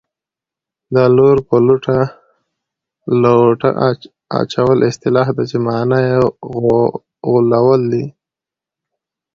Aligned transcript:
د 0.95 0.97
لور 1.15 1.37
په 1.47 1.55
لوټه 3.25 3.69
اچول 4.41 4.79
اصطلاح 4.89 5.27
ده 5.37 5.43
چې 5.49 5.57
مانا 5.65 5.99
یې 6.09 6.15
غولول 7.29 7.81
دي 7.93 8.05